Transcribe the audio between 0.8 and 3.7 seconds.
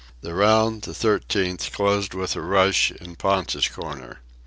the thirteenth, closed with a rush, in Ponta's